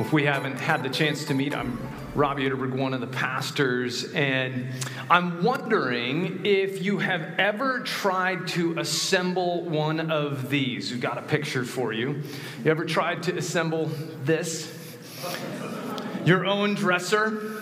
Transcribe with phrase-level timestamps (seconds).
[0.12, 1.78] we haven't had the chance to meet, I'm
[2.14, 4.68] Rob Ytterberg, one of the pastors, and
[5.08, 10.90] I'm wondering if you have ever tried to assemble one of these.
[10.90, 12.22] We've got a picture for you.
[12.64, 13.90] You ever tried to assemble
[14.24, 14.76] this?
[16.24, 17.56] Your own dresser?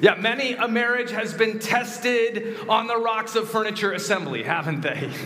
[0.00, 5.10] Yeah, many a marriage has been tested on the rocks of furniture assembly, haven't they?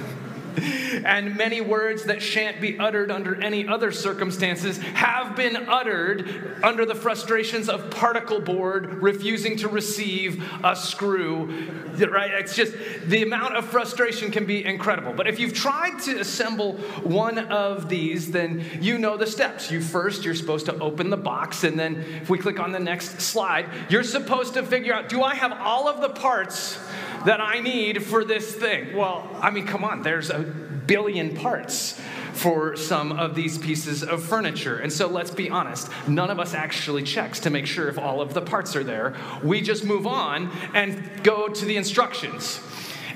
[0.59, 6.84] and many words that shan't be uttered under any other circumstances have been uttered under
[6.84, 11.47] the frustrations of particle board refusing to receive a screw.
[11.92, 12.33] Right?
[12.33, 12.75] It's just
[13.06, 15.12] the amount of frustration can be incredible.
[15.12, 19.70] But if you've tried to assemble one of these, then you know the steps.
[19.70, 22.80] You first, you're supposed to open the box, and then if we click on the
[22.80, 26.78] next slide, you're supposed to figure out do I have all of the parts
[27.27, 28.97] that I need for this thing?
[28.97, 32.01] Well, I mean, come on, there's a billion parts
[32.33, 34.79] for some of these pieces of furniture.
[34.79, 38.20] And so let's be honest, none of us actually checks to make sure if all
[38.20, 39.14] of the parts are there.
[39.42, 42.61] We just move on and go to the instructions.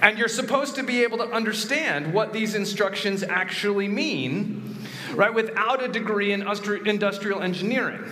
[0.02, 4.76] And you're supposed to be able to understand what these instructions actually mean,
[5.14, 6.42] right, without a degree in
[6.86, 8.04] industrial engineering.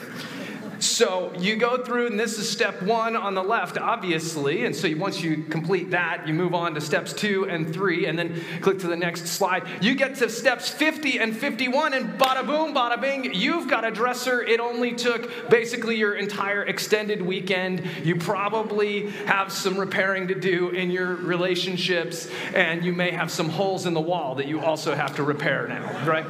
[0.84, 4.66] So you go through, and this is step one on the left, obviously.
[4.66, 8.18] And so once you complete that, you move on to steps two and three, and
[8.18, 9.64] then click to the next slide.
[9.80, 13.90] You get to steps 50 and 51, and bada boom, bada bing, you've got a
[13.90, 14.42] dresser.
[14.42, 17.82] It only took basically your entire extended weekend.
[18.04, 23.48] You probably have some repairing to do in your relationships, and you may have some
[23.48, 26.26] holes in the wall that you also have to repair now, right?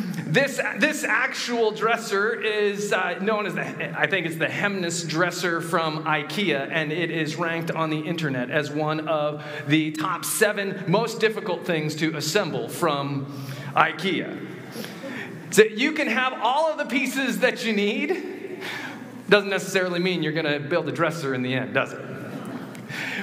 [0.34, 5.60] This, this actual dresser is uh, known as the, I think it's the Hemnes dresser
[5.60, 10.82] from IKEA, and it is ranked on the internet as one of the top seven
[10.88, 13.26] most difficult things to assemble from
[13.76, 14.44] IKEA.
[15.50, 18.60] So you can have all of the pieces that you need.
[19.28, 22.00] Doesn't necessarily mean you're going to build a dresser in the end, does it?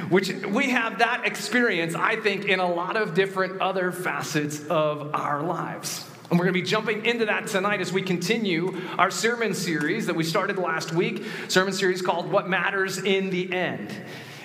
[0.08, 5.14] Which we have that experience, I think, in a lot of different other facets of
[5.14, 6.06] our lives.
[6.32, 10.06] And we're going to be jumping into that tonight as we continue our sermon series
[10.06, 13.94] that we started last week, sermon series called What Matters in the End.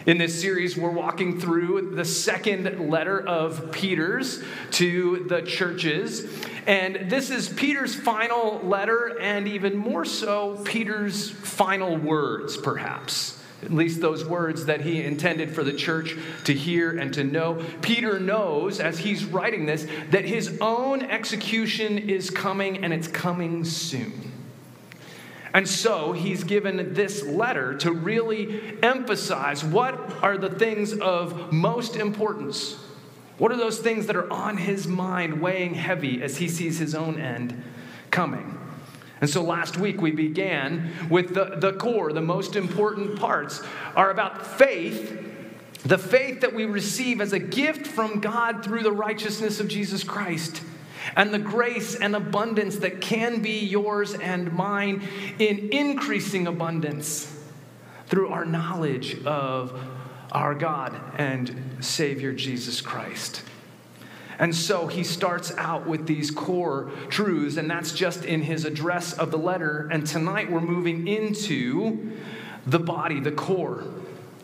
[0.05, 4.43] In this series, we're walking through the second letter of Peter's
[4.73, 6.27] to the churches.
[6.67, 13.36] And this is Peter's final letter, and even more so, Peter's final words, perhaps
[13.67, 17.61] at least those words that he intended for the church to hear and to know.
[17.83, 23.65] Peter knows, as he's writing this, that his own execution is coming and it's coming
[23.65, 24.33] soon.
[25.53, 31.97] And so he's given this letter to really emphasize what are the things of most
[31.97, 32.77] importance.
[33.39, 36.95] What are those things that are on his mind weighing heavy as he sees his
[36.95, 37.65] own end
[38.13, 38.56] coming?
[39.21, 43.63] And so last week we began with the, the core, the most important parts
[43.95, 45.23] are about faith,
[45.85, 50.05] the faith that we receive as a gift from God through the righteousness of Jesus
[50.05, 50.63] Christ,
[51.15, 55.03] and the grace and abundance that can be yours and mine
[55.39, 57.33] in increasing abundance
[58.07, 59.81] through our knowledge of
[60.33, 63.43] our God and Savior Jesus Christ.
[64.39, 69.15] And so he starts out with these core truths, and that's just in his address
[69.15, 69.89] of the letter.
[69.91, 72.13] And tonight we're moving into
[72.67, 73.85] the body, the core.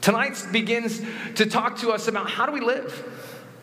[0.00, 1.02] Tonight begins
[1.36, 2.92] to talk to us about how do we live?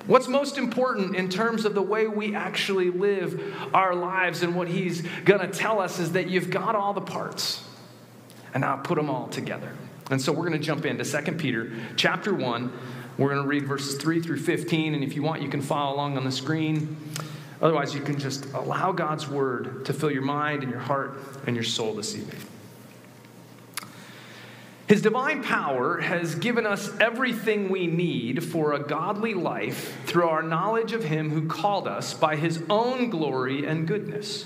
[0.06, 4.42] What's most important in terms of the way we actually live our lives?
[4.42, 7.64] And what he's going to tell us is that you've got all the parts,
[8.54, 9.72] and now put them all together.
[10.10, 12.72] And so we're going to jump into 2 Peter chapter 1
[13.20, 15.94] we're going to read verses 3 through 15, and if you want, you can follow
[15.94, 16.96] along on the screen.
[17.62, 21.54] Otherwise, you can just allow God's word to fill your mind and your heart and
[21.54, 22.40] your soul this evening.
[24.88, 30.42] His divine power has given us everything we need for a godly life through our
[30.42, 34.46] knowledge of Him who called us by His own glory and goodness.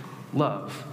[0.33, 0.85] love.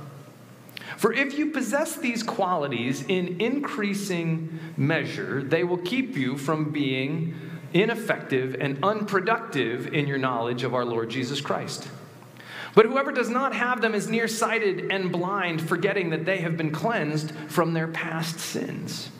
[0.97, 7.35] For if you possess these qualities in increasing measure, they will keep you from being
[7.73, 11.89] ineffective and unproductive in your knowledge of our Lord Jesus Christ.
[12.75, 16.71] But whoever does not have them is nearsighted and blind, forgetting that they have been
[16.71, 19.11] cleansed from their past sins.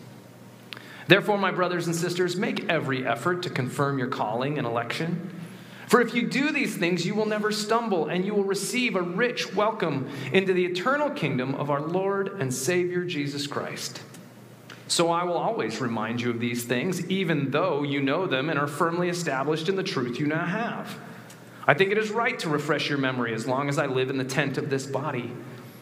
[1.07, 5.38] Therefore, my brothers and sisters, make every effort to confirm your calling and election.
[5.89, 9.01] For if you do these things, you will never stumble, and you will receive a
[9.01, 14.03] rich welcome into the eternal kingdom of our Lord and Savior Jesus Christ.
[14.87, 18.59] So I will always remind you of these things, even though you know them and
[18.59, 20.99] are firmly established in the truth you now have.
[21.67, 24.19] I think it is right to refresh your memory as long as I live in
[24.19, 25.33] the tent of this body,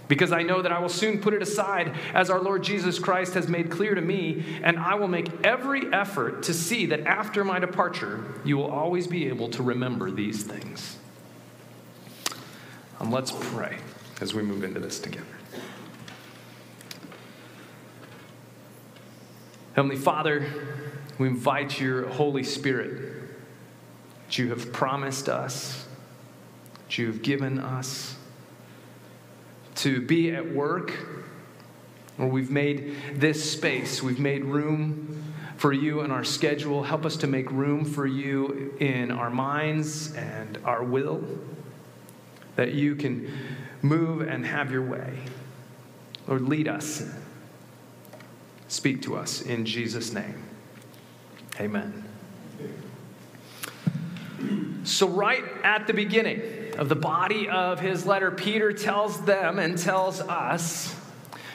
[0.08, 3.34] because I know that I will soon put it aside, as our Lord Jesus Christ
[3.34, 7.44] has made clear to me, and I will make every effort to see that after
[7.44, 10.96] my departure, you will always be able to remember these things.
[13.00, 13.78] And let's pray
[14.20, 15.26] as we move into this together.
[19.74, 20.46] Heavenly Father,
[21.18, 23.12] we invite your Holy Spirit
[24.26, 25.86] that you have promised us,
[26.86, 28.16] that you have given us
[29.76, 30.92] to be at work,
[32.16, 35.22] where we've made this space, we've made room
[35.56, 36.82] for you in our schedule.
[36.82, 41.24] Help us to make room for you in our minds and our will,
[42.56, 43.30] that you can
[43.82, 45.18] move and have your way.
[46.26, 47.04] Lord, lead us.
[48.68, 50.42] Speak to us in Jesus' name.
[51.60, 52.04] Amen.
[54.84, 56.40] So, right at the beginning
[56.78, 60.94] of the body of his letter, Peter tells them and tells us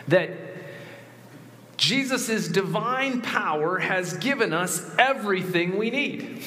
[0.08, 0.32] that
[1.78, 6.44] Jesus' divine power has given us everything we need.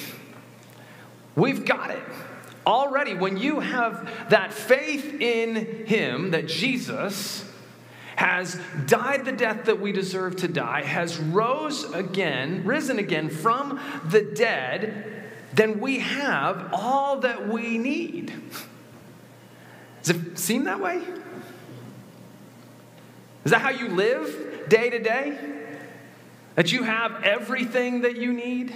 [1.34, 2.02] We've got it.
[2.66, 7.44] Already, when you have that faith in him, that Jesus
[8.16, 13.80] has died the death that we deserve to die, has rose again, risen again from
[14.08, 15.23] the dead,
[15.54, 18.32] then we have all that we need.
[20.02, 21.02] Does it seem that way?
[23.44, 25.38] Is that how you live day to day?
[26.56, 28.70] That you have everything that you need?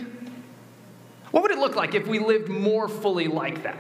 [1.31, 3.77] What would it look like if we lived more fully like that?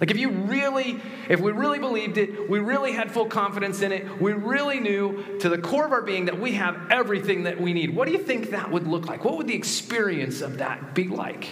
[0.00, 0.98] Like if you really,
[1.28, 5.38] if we really believed it, we really had full confidence in it, we really knew
[5.40, 7.94] to the core of our being that we have everything that we need.
[7.94, 9.24] What do you think that would look like?
[9.24, 11.48] What would the experience of that be like?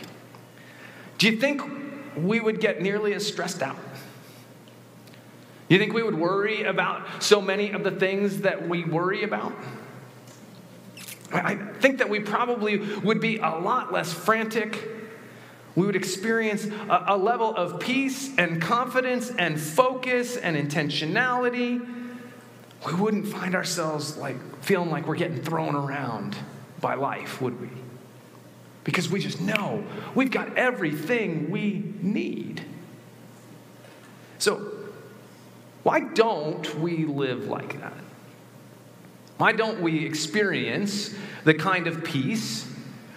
[1.19, 1.63] Do you think
[2.17, 3.77] we would get nearly as stressed out?
[5.69, 9.23] Do you think we would worry about so many of the things that we worry
[9.25, 9.53] about?
[11.31, 14.89] I think that we probably would be a lot less frantic.
[15.75, 21.87] We would experience a, a level of peace and confidence and focus and intentionality.
[22.87, 26.37] We wouldn't find ourselves like feeling like we're getting thrown around
[26.81, 27.69] by life, would we?
[28.89, 32.63] Because we just know we've got everything we need.
[34.39, 34.73] So,
[35.83, 37.93] why don't we live like that?
[39.37, 41.15] Why don't we experience
[41.45, 42.67] the kind of peace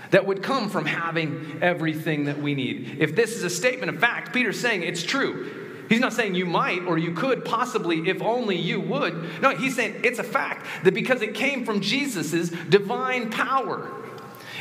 [0.10, 2.98] that would come from having everything that we need?
[3.00, 5.86] If this is a statement of fact, Peter's saying it's true.
[5.88, 9.42] He's not saying you might or you could possibly if only you would.
[9.42, 13.90] No, he's saying it's a fact that because it came from Jesus' divine power,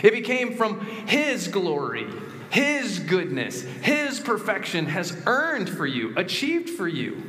[0.02, 2.07] it became from His glory,
[2.50, 7.23] His goodness, His perfection has earned for you, achieved for you.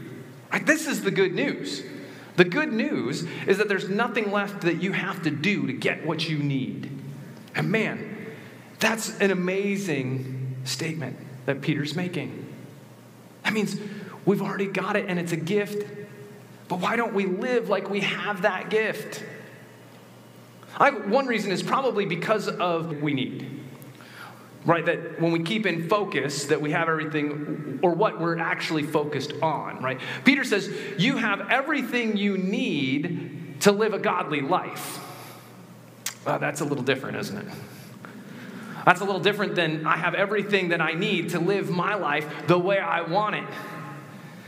[0.63, 1.83] This is the good news.
[2.35, 6.05] The good news is that there's nothing left that you have to do to get
[6.05, 6.89] what you need.
[7.55, 8.17] And man,
[8.79, 12.47] that's an amazing statement that Peter's making.
[13.43, 13.75] That means
[14.25, 15.87] we've already got it and it's a gift.
[16.67, 19.23] But why don't we live like we have that gift?
[20.77, 23.59] I, one reason is probably because of what we need.
[24.63, 28.83] Right, that when we keep in focus, that we have everything, or what we're actually
[28.83, 29.99] focused on, right?
[30.23, 34.99] Peter says, You have everything you need to live a godly life.
[36.25, 37.53] That's a little different, isn't it?
[38.85, 42.27] That's a little different than I have everything that I need to live my life
[42.47, 43.43] the way I want it.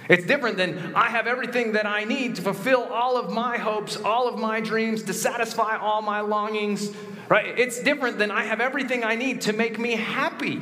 [0.10, 3.96] It's different than I have everything that I need to fulfill all of my hopes,
[3.98, 6.92] all of my dreams, to satisfy all my longings,
[7.30, 7.58] right?
[7.58, 10.62] It's different than I have everything I need to make me happy.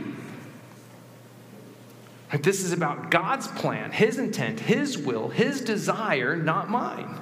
[2.41, 7.19] This is about God's plan, His intent, His will, His desire, not mine.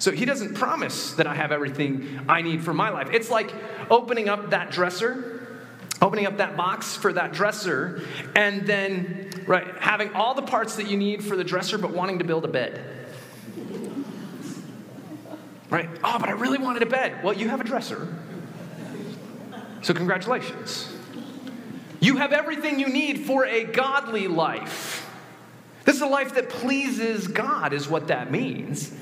[0.00, 3.10] So he doesn't promise that I have everything I need for my life.
[3.12, 3.52] It's like
[3.90, 5.39] opening up that dresser,
[6.02, 8.02] opening up that box for that dresser,
[8.34, 12.18] and then right having all the parts that you need for the dresser, but wanting
[12.18, 12.80] to build a bed.
[15.68, 15.88] Right?
[16.02, 17.22] Oh, but I really wanted a bed.
[17.22, 18.08] Well, you have a dresser.
[19.82, 20.92] So congratulations.
[22.00, 25.08] You have everything you need for a godly life.
[25.84, 28.92] This is a life that pleases God, is what that means.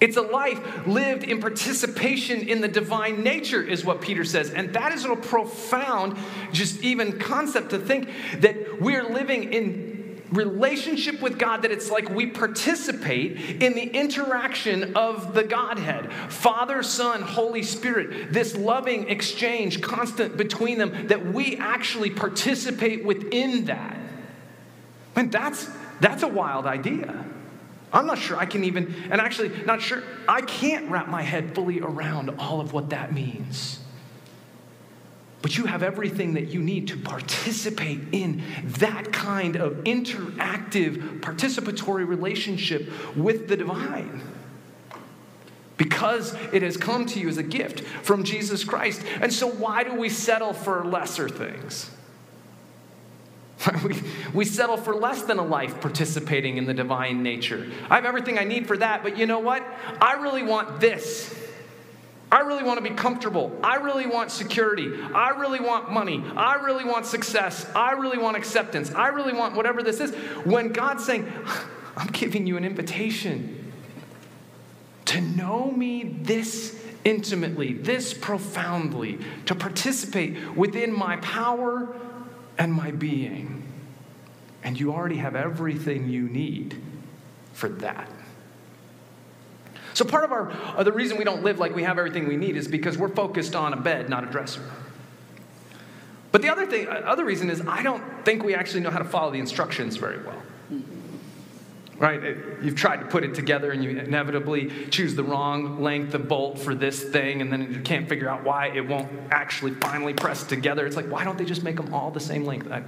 [0.00, 4.50] It's a life lived in participation in the divine nature, is what Peter says.
[4.50, 6.16] And that is a profound,
[6.52, 12.10] just even concept to think that we're living in relationship with God, that it's like
[12.10, 19.80] we participate in the interaction of the Godhead Father, Son, Holy Spirit, this loving exchange
[19.80, 23.98] constant between them, that we actually participate within that.
[25.16, 25.68] And that's,
[26.00, 27.24] that's a wild idea.
[27.92, 31.54] I'm not sure I can even, and actually, not sure, I can't wrap my head
[31.54, 33.80] fully around all of what that means.
[35.40, 42.06] But you have everything that you need to participate in that kind of interactive, participatory
[42.06, 44.20] relationship with the divine.
[45.76, 49.02] Because it has come to you as a gift from Jesus Christ.
[49.20, 51.88] And so, why do we settle for lesser things?
[53.84, 53.94] We,
[54.34, 57.70] we settle for less than a life participating in the divine nature.
[57.90, 59.64] I have everything I need for that, but you know what?
[60.00, 61.34] I really want this.
[62.30, 63.58] I really want to be comfortable.
[63.62, 64.90] I really want security.
[65.14, 66.22] I really want money.
[66.36, 67.66] I really want success.
[67.74, 68.92] I really want acceptance.
[68.92, 70.14] I really want whatever this is.
[70.44, 71.30] When God's saying,
[71.96, 73.72] I'm giving you an invitation
[75.06, 81.88] to know me this intimately, this profoundly, to participate within my power
[82.58, 83.57] and my being.
[84.62, 86.80] And you already have everything you need
[87.52, 88.08] for that.
[89.94, 92.36] So, part of our, uh, the reason we don't live like we have everything we
[92.36, 94.62] need is because we're focused on a bed, not a dresser.
[96.30, 98.98] But the other thing, uh, other reason is I don't think we actually know how
[98.98, 100.40] to follow the instructions very well.
[101.98, 102.36] Right?
[102.62, 106.60] You've tried to put it together and you inevitably choose the wrong length of bolt
[106.60, 110.44] for this thing, and then you can't figure out why it won't actually finally press
[110.44, 110.86] together.
[110.86, 112.70] It's like, why don't they just make them all the same length?
[112.70, 112.84] I,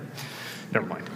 [0.71, 1.11] never mind.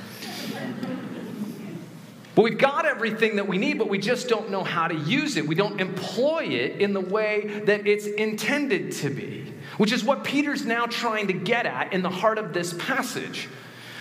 [2.34, 5.36] But we've got everything that we need, but we just don't know how to use
[5.36, 5.46] it.
[5.46, 10.24] We don't employ it in the way that it's intended to be, which is what
[10.24, 13.48] Peter's now trying to get at in the heart of this passage,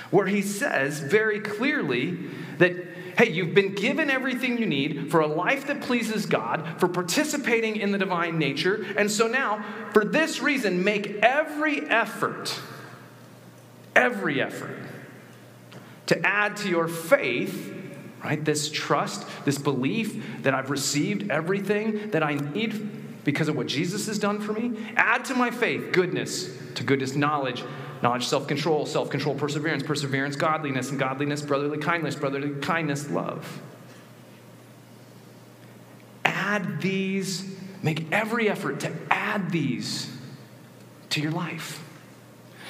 [0.09, 2.17] where he says very clearly
[2.57, 2.75] that
[3.17, 7.75] hey, you've been given everything you need for a life that pleases God, for participating
[7.75, 8.87] in the divine nature.
[8.97, 12.59] And so now, for this reason, make every effort,
[13.95, 14.75] every effort
[16.13, 17.73] to add to your faith,
[18.23, 18.43] right?
[18.43, 24.07] This trust, this belief that I've received everything that I need because of what Jesus
[24.07, 24.77] has done for me.
[24.95, 27.63] Add to my faith goodness, to goodness, knowledge
[28.03, 33.61] Knowledge, self control, self control, perseverance, perseverance, godliness, and godliness, brotherly kindness, brotherly kindness, love.
[36.25, 37.49] Add these,
[37.81, 40.13] make every effort to add these
[41.11, 41.81] to your life.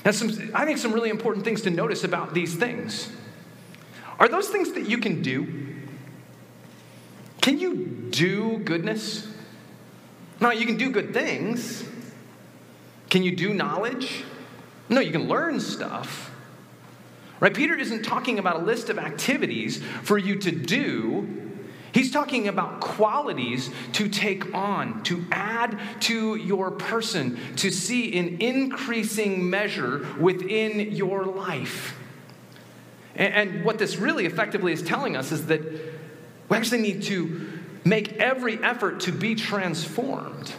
[0.06, 3.10] Now, some, I think some really important things to notice about these things
[4.20, 5.75] are those things that you can do.
[7.41, 7.75] Can you
[8.10, 9.27] do goodness?
[10.39, 11.84] No, you can do good things.
[13.10, 14.24] Can you do knowledge?
[14.89, 16.32] No, you can learn stuff.
[17.39, 17.53] Right?
[17.53, 21.27] Peter isn't talking about a list of activities for you to do.
[21.93, 28.41] He's talking about qualities to take on, to add to your person, to see in
[28.41, 32.00] increasing measure within your life.
[33.15, 35.62] And, what this really effectively is telling us is that
[36.50, 37.50] we actually need to
[37.86, 40.53] make every effort to be transformed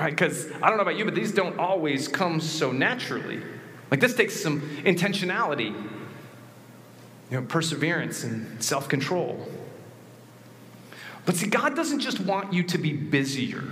[0.00, 0.10] right?
[0.10, 3.42] Because I don't know about you, but these don't always come so naturally.
[3.90, 5.74] Like this takes some intentionality,
[7.30, 9.46] you know, perseverance and self control.
[11.26, 13.62] But see, God doesn't just want you to be busier,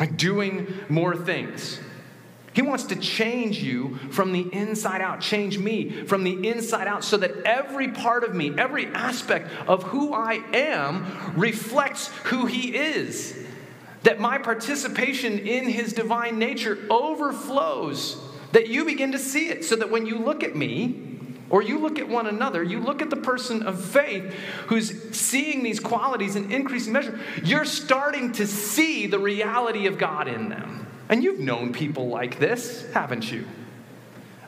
[0.00, 1.78] like doing more things.
[2.54, 7.02] He wants to change you from the inside out, change me from the inside out,
[7.02, 12.74] so that every part of me, every aspect of who I am reflects who He
[12.76, 13.36] is.
[14.04, 19.74] That my participation in his divine nature overflows, that you begin to see it, so
[19.76, 21.14] that when you look at me,
[21.50, 24.32] or you look at one another, you look at the person of faith
[24.66, 30.28] who's seeing these qualities in increasing measure, you're starting to see the reality of God
[30.28, 30.83] in them.
[31.08, 33.46] And you've known people like this, haven't you?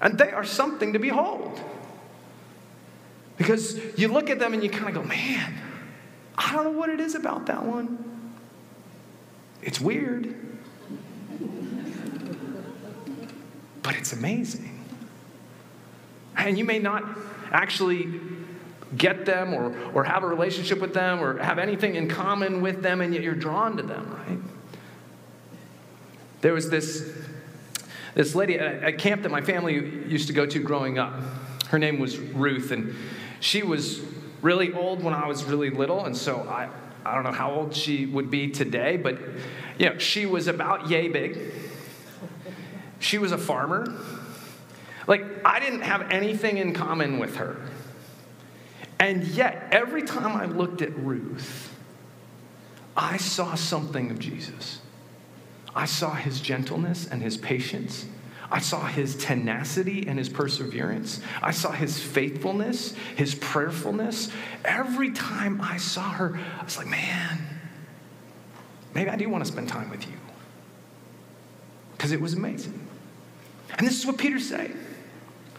[0.00, 1.60] And they are something to behold.
[3.36, 5.54] Because you look at them and you kind of go, man,
[6.38, 8.32] I don't know what it is about that one.
[9.62, 10.34] It's weird,
[13.82, 14.84] but it's amazing.
[16.36, 17.02] And you may not
[17.50, 18.20] actually
[18.96, 22.82] get them or, or have a relationship with them or have anything in common with
[22.82, 24.38] them, and yet you're drawn to them, right?
[26.46, 27.12] There was this,
[28.14, 29.74] this lady at a camp that my family
[30.06, 31.12] used to go to growing up.
[31.70, 32.94] Her name was Ruth, and
[33.40, 34.00] she was
[34.42, 36.68] really old when I was really little, and so I,
[37.04, 39.18] I don't know how old she would be today, but
[39.76, 41.52] you know, she was about yay big.
[43.00, 44.00] She was a farmer.
[45.08, 47.56] Like, I didn't have anything in common with her.
[49.00, 51.74] And yet, every time I looked at Ruth,
[52.96, 54.78] I saw something of Jesus.
[55.76, 58.06] I saw his gentleness and his patience.
[58.50, 61.20] I saw his tenacity and his perseverance.
[61.42, 64.30] I saw his faithfulness, his prayerfulness.
[64.64, 67.38] Every time I saw her, I was like, man,
[68.94, 70.14] maybe I do want to spend time with you.
[71.92, 72.88] Because it was amazing.
[73.76, 74.78] And this is what Peter's saying.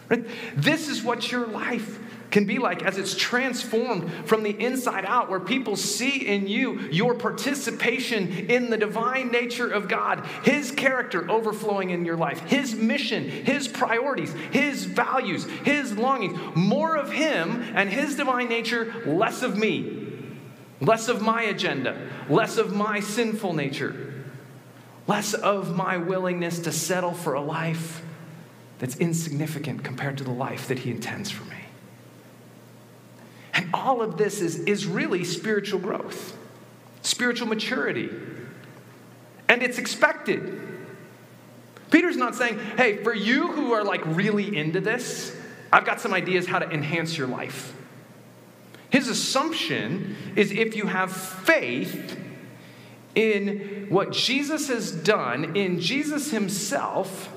[0.08, 0.26] Right?
[0.56, 5.30] This is what your life can be like as it's transformed from the inside out,
[5.30, 11.30] where people see in you your participation in the divine nature of God, His character
[11.30, 16.38] overflowing in your life, His mission, His priorities, His values, His longings.
[16.54, 20.12] More of Him and His divine nature, less of me,
[20.80, 24.24] less of my agenda, less of my sinful nature,
[25.06, 28.02] less of my willingness to settle for a life
[28.78, 31.57] that's insignificant compared to the life that He intends for me.
[33.58, 36.38] And all of this is, is really spiritual growth,
[37.02, 38.08] spiritual maturity.
[39.48, 40.62] And it's expected.
[41.90, 45.36] Peter's not saying, hey, for you who are like really into this,
[45.72, 47.74] I've got some ideas how to enhance your life.
[48.90, 52.16] His assumption is if you have faith
[53.16, 57.28] in what Jesus has done, in Jesus himself,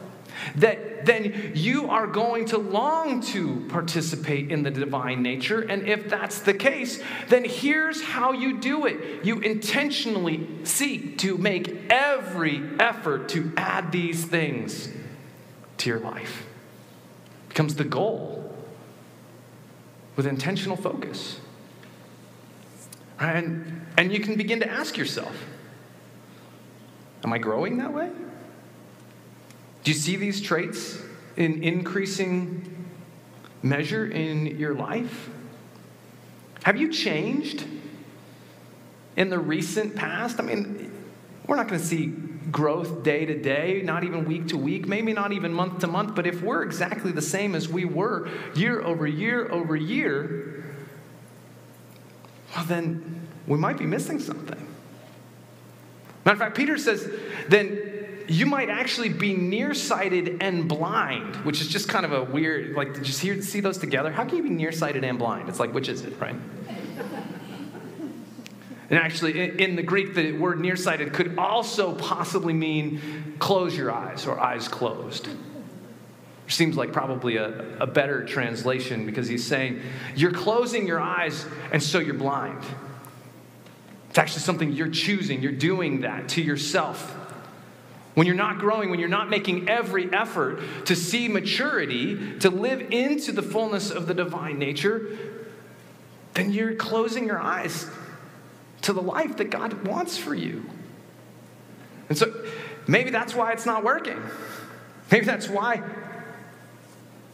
[0.56, 5.62] that then you are going to long to participate in the divine nature.
[5.62, 11.38] And if that's the case, then here's how you do it you intentionally seek to
[11.38, 14.90] make every effort to add these things
[15.78, 16.46] to your life.
[17.46, 18.56] It becomes the goal
[20.16, 21.40] with intentional focus.
[23.20, 25.36] And, and you can begin to ask yourself,
[27.24, 28.10] Am I growing that way?
[29.84, 31.02] Do you see these traits
[31.38, 32.88] in increasing
[33.64, 35.30] measure in your life?
[36.64, 37.66] Have you changed
[39.16, 40.40] in the recent past?
[40.40, 40.92] I mean,
[41.48, 42.14] we're not going to see
[42.52, 46.16] growth day to day, not even week to week, maybe not even month to month,
[46.16, 50.66] but if we're exactly the same as we were year over year over year,
[52.56, 54.68] well, then we might be missing something.
[56.26, 57.10] Matter of fact, Peter says,
[57.48, 57.91] then
[58.32, 62.94] you might actually be nearsighted and blind, which is just kind of a weird, like,
[62.94, 64.12] did you see, see those together?
[64.12, 65.50] How can you be nearsighted and blind?
[65.50, 66.36] It's like, which is it, right?
[68.90, 74.28] And actually, in the Greek, the word nearsighted could also possibly mean close your eyes
[74.28, 75.28] or eyes closed.
[76.46, 79.82] Which seems like probably a, a better translation because he's saying,
[80.16, 82.64] you're closing your eyes and so you're blind.
[84.10, 85.42] It's actually something you're choosing.
[85.42, 87.18] You're doing that to yourself.
[88.14, 92.92] When you're not growing, when you're not making every effort to see maturity, to live
[92.92, 95.18] into the fullness of the divine nature,
[96.34, 97.90] then you're closing your eyes
[98.82, 100.66] to the life that God wants for you.
[102.10, 102.46] And so
[102.88, 104.22] maybe that's why it's not working.
[105.10, 105.82] Maybe that's why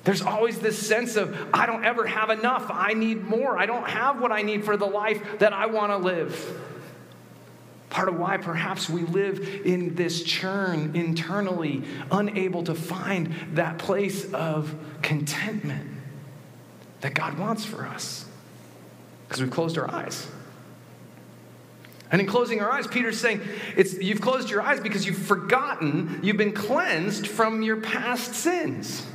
[0.04, 2.68] there's always this sense of, I don't ever have enough.
[2.70, 3.58] I need more.
[3.58, 6.62] I don't have what I need for the life that I want to live.
[7.90, 14.32] Part of why perhaps we live in this churn internally, unable to find that place
[14.34, 15.90] of contentment
[17.02, 18.26] that God wants for us
[19.28, 20.28] because we've closed our eyes.
[22.12, 23.42] And in closing our eyes, Peter's saying,
[23.76, 29.06] it's, you've closed your eyes because you've forgotten, you've been cleansed from your past sins.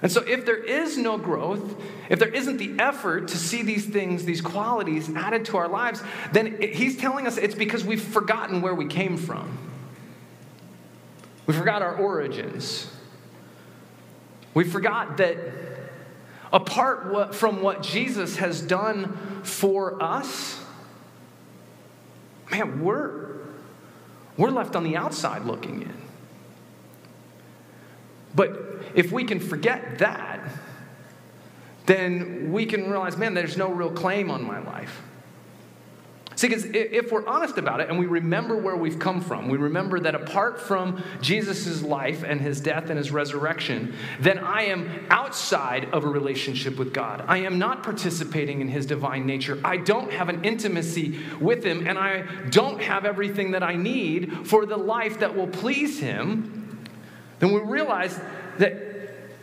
[0.00, 1.74] And so, if there is no growth,
[2.08, 6.02] if there isn't the effort to see these things, these qualities added to our lives,
[6.32, 9.58] then it, he's telling us it's because we've forgotten where we came from.
[11.46, 12.94] We forgot our origins.
[14.54, 15.38] We forgot that
[16.52, 20.62] apart from what Jesus has done for us,
[22.50, 23.36] man, we're,
[24.36, 25.94] we're left on the outside looking in.
[28.34, 30.40] But if we can forget that,
[31.86, 35.02] then we can realize, man, there's no real claim on my life.
[36.38, 39.58] See, because if we're honest about it and we remember where we've come from, we
[39.58, 44.88] remember that apart from Jesus' life and his death and his resurrection, then I am
[45.10, 47.24] outside of a relationship with God.
[47.26, 49.58] I am not participating in his divine nature.
[49.64, 54.46] I don't have an intimacy with him, and I don't have everything that I need
[54.46, 56.84] for the life that will please him.
[57.40, 58.16] Then we realize
[58.58, 58.74] that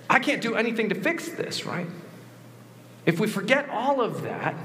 [0.10, 1.88] I can't do anything to fix this, right?
[3.06, 4.56] If we forget all of that,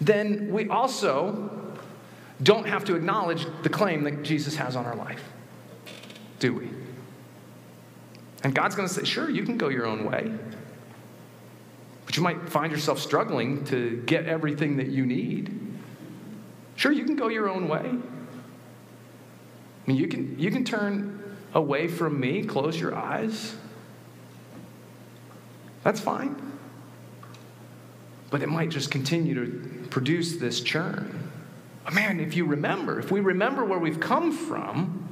[0.00, 1.76] then we also
[2.42, 5.22] don't have to acknowledge the claim that Jesus has on our life,
[6.38, 6.70] do we?
[8.42, 10.32] And God's going to say, sure, you can go your own way.
[12.06, 15.54] But you might find yourself struggling to get everything that you need.
[16.76, 17.84] Sure, you can go your own way.
[17.84, 21.19] I mean, you can, you can turn
[21.54, 23.54] away from me, close your eyes.
[25.82, 26.36] That's fine.
[28.30, 31.30] But it might just continue to produce this churn.
[31.92, 35.08] Man, if you remember, if we remember where we've come from,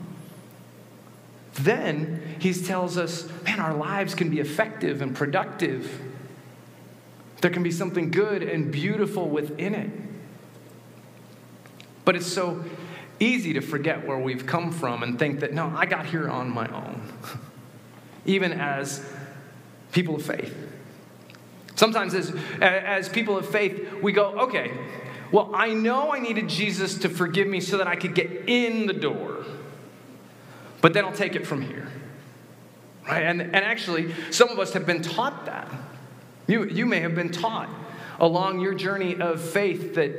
[1.55, 6.01] then he tells us, man, our lives can be effective and productive.
[7.41, 9.91] There can be something good and beautiful within it.
[12.05, 12.65] But it's so
[13.21, 16.51] easy to forget where we've come from and think that, no, I got here on
[16.51, 17.13] my own,
[18.25, 19.05] even as
[19.93, 20.55] people of faith.
[21.75, 24.73] Sometimes, as, as people of faith, we go, okay,
[25.31, 28.87] well, I know I needed Jesus to forgive me so that I could get in
[28.87, 29.45] the door,
[30.81, 31.89] but then I'll take it from here.
[33.07, 33.23] Right?
[33.23, 35.71] And, and actually, some of us have been taught that.
[36.47, 37.69] You, you may have been taught
[38.19, 40.11] along your journey of faith that,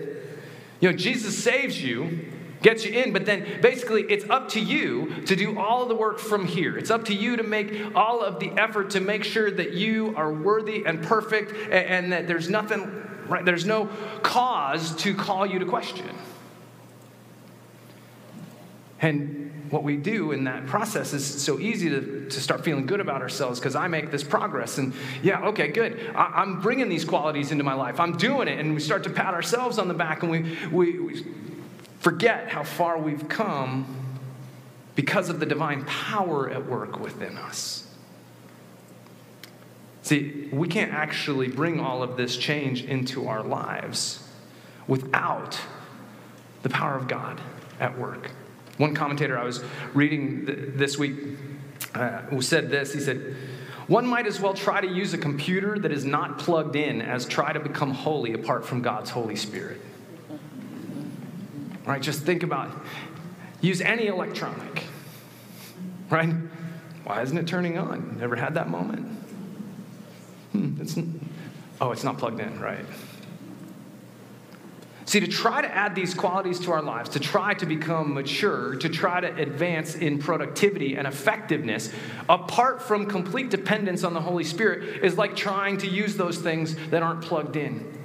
[0.79, 2.25] you know, Jesus saves you,
[2.61, 6.19] gets you in, but then basically it's up to you to do all the work
[6.19, 6.77] from here.
[6.77, 10.13] It's up to you to make all of the effort to make sure that you
[10.17, 13.45] are worthy and perfect and, and that there's nothing, right?
[13.45, 13.89] There's no
[14.21, 16.09] cause to call you to question.
[19.01, 22.99] And what we do in that process is so easy to, to start feeling good
[22.99, 24.77] about ourselves because I make this progress.
[24.77, 26.11] And yeah, okay, good.
[26.15, 27.99] I, am bringing these qualities into my life.
[27.99, 28.59] I'm doing it.
[28.59, 31.23] And we start to pat ourselves on the back and we, we, we
[31.99, 33.95] forget how far we've come
[34.95, 37.85] because of the divine power at work within us.
[40.01, 44.27] See, we can't actually bring all of this change into our lives
[44.87, 45.59] without
[46.63, 47.39] the power of God
[47.79, 48.31] at work.
[48.77, 51.15] One commentator I was reading this week
[51.93, 53.35] uh, said this He said,
[53.87, 57.25] One might as well try to use a computer that is not plugged in as
[57.25, 59.79] try to become holy apart from God's Holy Spirit.
[61.89, 62.03] Right?
[62.03, 62.69] Just think about
[63.61, 64.83] use any electronic.
[66.11, 66.35] Right?
[67.03, 68.19] Why isn't it turning on?
[68.19, 69.07] Never had that moment.
[70.51, 70.95] Hmm, it's,
[71.81, 72.85] oh, it's not plugged in, right?
[75.05, 78.75] See, to try to add these qualities to our lives, to try to become mature,
[78.75, 81.91] to try to advance in productivity and effectiveness,
[82.29, 86.75] apart from complete dependence on the Holy Spirit, is like trying to use those things
[86.89, 87.98] that aren't plugged in.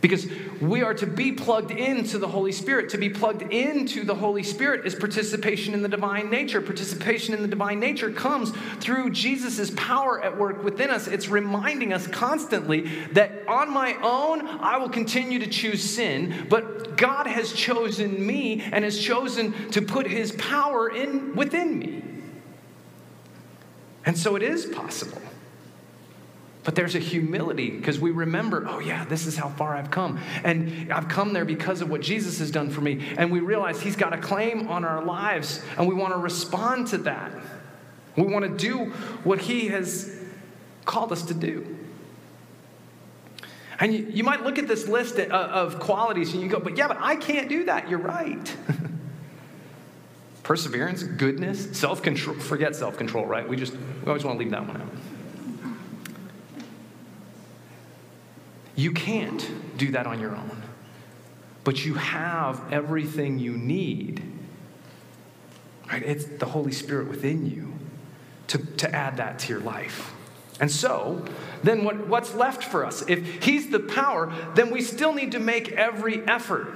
[0.00, 0.28] Because
[0.60, 2.90] we are to be plugged into the Holy Spirit.
[2.90, 6.60] To be plugged into the Holy Spirit is participation in the divine nature.
[6.60, 11.08] Participation in the divine nature comes through Jesus' power at work within us.
[11.08, 12.82] It's reminding us constantly
[13.12, 18.60] that on my own, I will continue to choose sin, but God has chosen me
[18.60, 22.04] and has chosen to put his power in within me.
[24.06, 25.20] And so it is possible.
[26.68, 30.20] But there's a humility because we remember, oh, yeah, this is how far I've come.
[30.44, 33.08] And I've come there because of what Jesus has done for me.
[33.16, 36.88] And we realize He's got a claim on our lives, and we want to respond
[36.88, 37.32] to that.
[38.16, 38.92] We want to do
[39.24, 40.14] what He has
[40.84, 41.74] called us to do.
[43.80, 46.76] And you, you might look at this list of, of qualities and you go, but
[46.76, 47.88] yeah, but I can't do that.
[47.88, 48.56] You're right.
[50.42, 52.36] Perseverance, goodness, self control.
[52.36, 53.48] Forget self control, right?
[53.48, 54.88] We just we always want to leave that one out.
[58.78, 59.44] You can't
[59.76, 60.62] do that on your own,
[61.64, 64.22] but you have everything you need.
[65.90, 66.04] Right?
[66.04, 67.72] It's the Holy Spirit within you
[68.46, 70.14] to, to add that to your life.
[70.60, 71.24] And so,
[71.64, 73.02] then what, what's left for us?
[73.08, 76.72] If He's the power, then we still need to make every effort.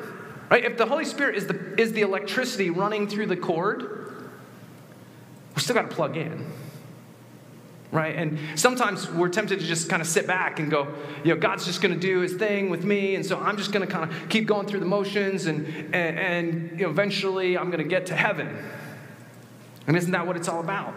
[0.50, 0.64] Right?
[0.64, 4.26] If the Holy Spirit is the, is the electricity running through the cord,
[5.54, 6.50] we still got to plug in
[7.92, 8.16] right?
[8.16, 11.64] And sometimes we're tempted to just kind of sit back and go, you know, God's
[11.64, 14.10] just going to do his thing with me, and so I'm just going to kind
[14.10, 17.88] of keep going through the motions, and, and, and you know, eventually I'm going to
[17.88, 18.48] get to heaven.
[19.86, 20.94] And isn't that what it's all about?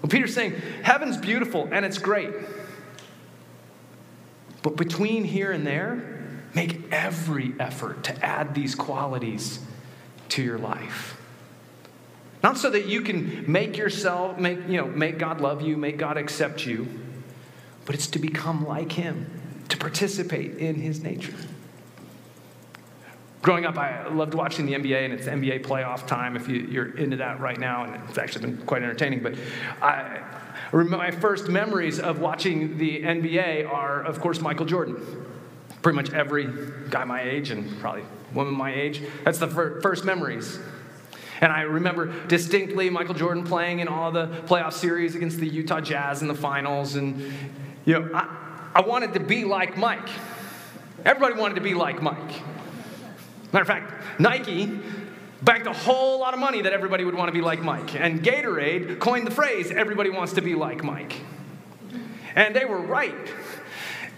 [0.00, 2.30] Well, Peter's saying, heaven's beautiful and it's great.
[4.62, 6.16] But between here and there,
[6.56, 9.58] Make every effort to add these qualities
[10.30, 11.15] to your life.
[12.46, 15.98] Not so that you can make yourself, make, you know, make God love you, make
[15.98, 16.86] God accept you,
[17.84, 19.28] but it's to become like Him,
[19.68, 21.34] to participate in His nature.
[23.42, 26.96] Growing up, I loved watching the NBA, and it's NBA playoff time if you, are
[26.96, 29.24] into that right now, and it's actually been quite entertaining.
[29.24, 29.34] But
[29.82, 30.22] I,
[30.72, 35.04] my first memories of watching the NBA are, of course, Michael Jordan.
[35.82, 36.46] Pretty much every
[36.90, 40.60] guy my age, and probably woman my age, that's the fir- first memories.
[41.40, 45.80] And I remember distinctly Michael Jordan playing in all the playoff series against the Utah
[45.80, 46.94] Jazz in the finals.
[46.94, 47.20] And,
[47.84, 50.08] you know, I, I wanted to be like Mike.
[51.04, 52.42] Everybody wanted to be like Mike.
[53.52, 54.80] Matter of fact, Nike
[55.42, 57.94] banked a whole lot of money that everybody would want to be like Mike.
[57.94, 61.20] And Gatorade coined the phrase, everybody wants to be like Mike.
[62.34, 63.14] And they were right.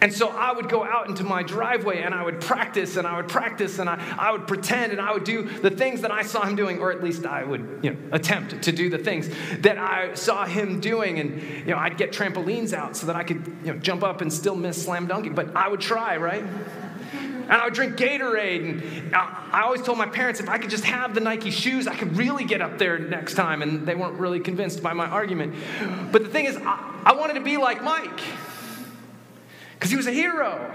[0.00, 3.16] And so I would go out into my driveway and I would practice and I
[3.16, 6.22] would practice and I, I would pretend and I would do the things that I
[6.22, 9.28] saw him doing, or at least I would you know, attempt to do the things
[9.58, 11.18] that I saw him doing.
[11.18, 14.20] And you know, I'd get trampolines out so that I could you know, jump up
[14.20, 16.44] and still miss slam dunking, but I would try, right?
[17.48, 18.60] And I would drink Gatorade.
[18.60, 21.96] And I always told my parents if I could just have the Nike shoes, I
[21.96, 23.62] could really get up there next time.
[23.62, 25.54] And they weren't really convinced by my argument.
[26.12, 28.20] But the thing is, I, I wanted to be like Mike
[29.78, 30.74] because he was a hero.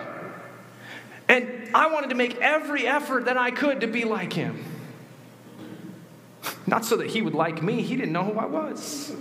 [1.28, 4.64] And I wanted to make every effort that I could to be like him.
[6.68, 9.14] Not so that he would like me, he didn't know who I was.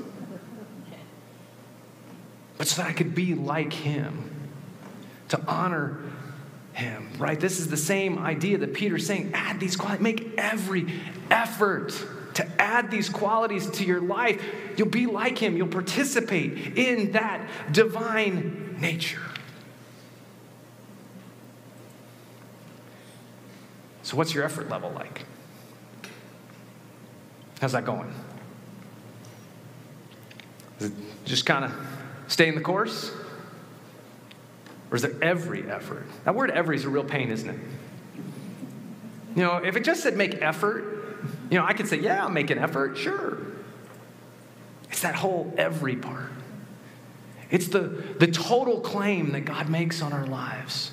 [2.59, 4.31] But so that I could be like him,
[5.31, 5.99] to honor
[6.75, 7.39] him, right?
[7.39, 10.93] This is the same idea that Peter's saying add these qualities, make every
[11.29, 11.93] effort
[12.35, 14.43] to add these qualities to your life.
[14.77, 19.32] You'll be like him, you'll participate in that divine nature.
[24.03, 25.23] So, what's your effort level like?
[27.61, 28.13] How's that going?
[30.81, 30.93] Is it
[31.25, 31.73] just kind of
[32.27, 33.13] staying the course?
[34.91, 36.05] Or is there every effort?
[36.25, 37.59] That word every is a real pain, isn't it?
[39.37, 41.19] You know, if it just said make effort,
[41.51, 43.39] you know, I could say, yeah, I'll make an effort, sure.
[44.91, 46.31] It's that whole every part.
[47.51, 47.81] It's the,
[48.19, 50.93] the total claim that God makes on our lives.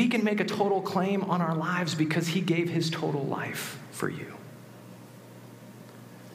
[0.00, 3.22] But he can make a total claim on our lives because he gave his total
[3.26, 4.34] life for you.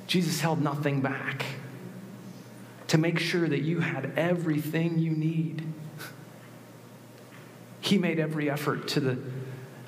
[0.05, 1.43] Jesus held nothing back
[2.89, 5.63] to make sure that you had everything you need.
[7.81, 9.17] He made every effort to the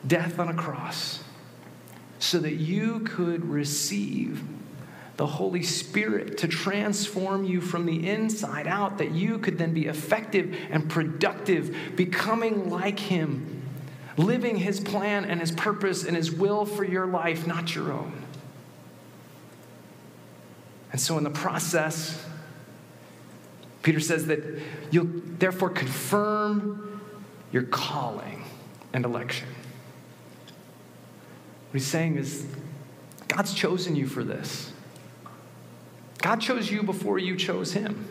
[0.07, 1.23] death on a cross
[2.17, 4.43] so that you could receive
[5.17, 9.85] the Holy Spirit to transform you from the inside out, that you could then be
[9.85, 13.56] effective and productive, becoming like Him
[14.17, 18.23] living his plan and his purpose and his will for your life, not your own.
[20.91, 22.25] And so, in the process,
[23.83, 24.43] Peter says that
[24.91, 27.01] you'll therefore confirm
[27.51, 28.43] your calling
[28.93, 29.47] and election.
[31.69, 32.45] What he's saying is,
[33.27, 34.71] God's chosen you for this.
[36.19, 38.07] God chose you before you chose him.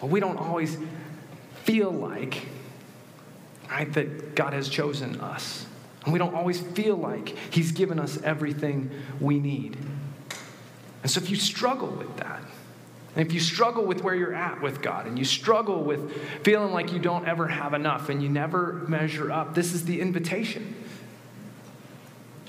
[0.00, 0.76] But we don't always
[1.64, 2.46] feel like
[3.70, 3.92] right?
[3.92, 5.66] That God has chosen us.
[6.04, 9.76] And we don't always feel like He's given us everything we need.
[11.02, 12.42] And so if you struggle with that,
[13.16, 16.12] and if you struggle with where you're at with God, and you struggle with
[16.44, 20.00] feeling like you don't ever have enough and you never measure up, this is the
[20.00, 20.74] invitation.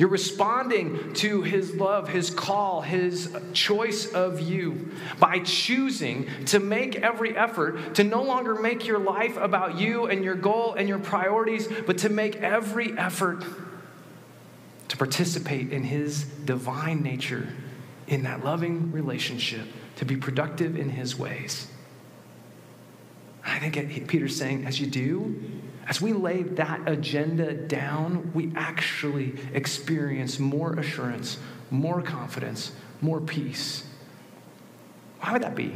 [0.01, 6.95] You're responding to his love, his call, his choice of you by choosing to make
[6.95, 10.97] every effort to no longer make your life about you and your goal and your
[10.97, 13.45] priorities, but to make every effort
[14.87, 17.49] to participate in his divine nature
[18.07, 21.67] in that loving relationship, to be productive in his ways.
[23.45, 25.39] I think Peter's saying, as you do,
[25.87, 31.37] as we lay that agenda down, we actually experience more assurance,
[31.69, 33.83] more confidence, more peace.
[35.19, 35.73] Why would that be?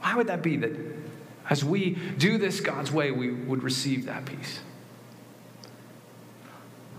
[0.00, 0.72] Why would that be that
[1.48, 4.60] as we do this God's way, we would receive that peace?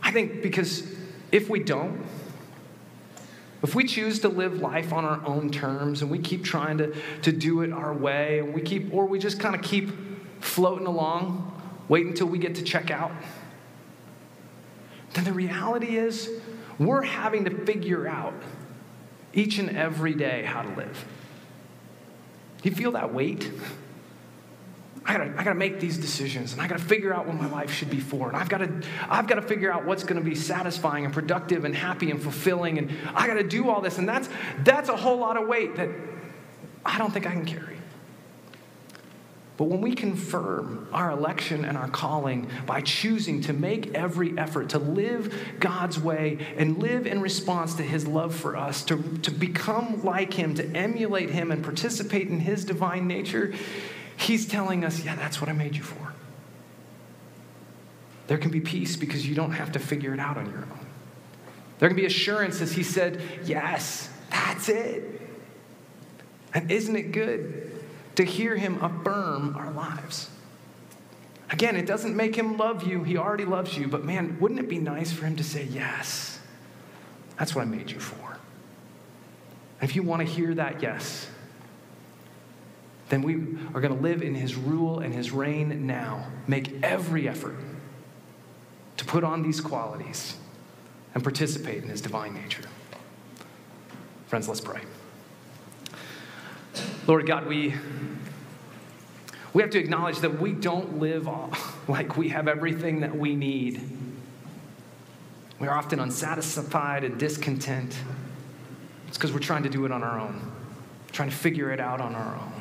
[0.02, 0.84] I think because
[1.32, 2.04] if we don't,
[3.63, 6.96] if we choose to live life on our own terms and we keep trying to,
[7.24, 9.89] to do it our way and we keep, or we just kind of keep
[10.39, 11.54] floating along,
[11.88, 13.12] wait until we get to check out,
[15.13, 16.30] then the reality is
[16.78, 18.34] we're having to figure out
[19.34, 21.06] each and every day how to live.
[22.62, 23.52] Do you feel that weight?
[25.06, 27.71] I gotta, I gotta make these decisions and I gotta figure out what my life
[27.71, 28.28] should be for.
[28.28, 32.12] And I've gotta, I've gotta figure out what's gonna be satisfying and productive and happy
[32.12, 32.78] and fulfilling.
[32.78, 34.00] And I gotta do all this.
[34.00, 34.28] And that's,
[34.65, 35.89] that's a whole lot of weight that
[36.86, 37.77] I don't think I can carry.
[39.58, 44.70] But when we confirm our election and our calling by choosing to make every effort
[44.70, 49.32] to live God's way and live in response to his love for us, to, to
[49.32, 53.52] become like him, to emulate him and participate in his divine nature,
[54.15, 56.13] he's telling us, yeah, that's what I made you for.
[58.28, 60.86] There can be peace because you don't have to figure it out on your own.
[61.80, 65.22] There can be assurance as he said, yes, that's it.
[66.54, 67.77] And isn't it good
[68.17, 70.30] to hear him affirm our lives?
[71.49, 73.03] Again, it doesn't make him love you.
[73.03, 73.88] He already loves you.
[73.88, 76.39] But man, wouldn't it be nice for him to say, Yes,
[77.39, 78.38] that's what I made you for?
[79.80, 81.27] And if you want to hear that yes,
[83.10, 83.36] then we
[83.73, 86.27] are going to live in his rule and his reign now.
[86.47, 87.56] Make every effort
[88.97, 90.36] to put on these qualities
[91.13, 92.63] and participate in his divine nature.
[94.25, 94.82] Friends, let's pray.
[97.08, 97.74] Lord God, we,
[99.54, 101.28] we have to acknowledge that we don't live
[101.88, 103.82] like we have everything that we need.
[105.60, 107.98] We're often unsatisfied and discontent.
[109.08, 110.52] It's because we're trying to do it on our own,
[111.12, 112.58] trying to figure it out on our own.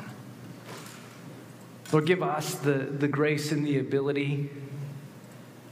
[1.91, 4.49] Lord, give us the, the grace and the ability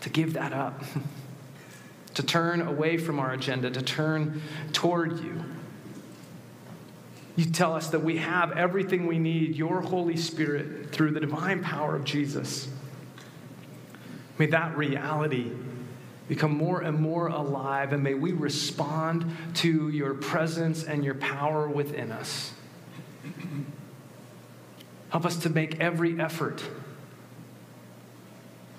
[0.01, 0.83] to give that up,
[2.13, 5.43] to turn away from our agenda, to turn toward you.
[7.35, 11.61] You tell us that we have everything we need, your Holy Spirit, through the divine
[11.61, 12.69] power of Jesus.
[14.37, 15.51] May that reality
[16.27, 21.67] become more and more alive, and may we respond to your presence and your power
[21.67, 22.53] within us.
[25.09, 26.63] Help us to make every effort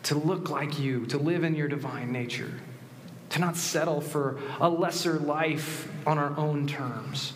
[0.03, 2.53] to look like you, to live in your divine nature,
[3.31, 7.33] to not settle for a lesser life on our own terms.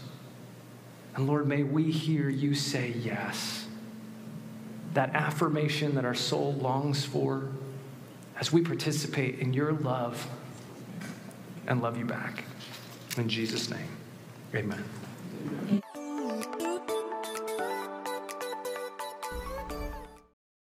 [1.17, 3.67] And Lord, may we hear you say yes.
[4.95, 7.49] That affirmation that our soul longs for
[8.39, 10.27] as we participate in your love
[11.67, 12.45] and love you back.
[13.17, 13.89] In Jesus' name,
[14.55, 14.85] amen.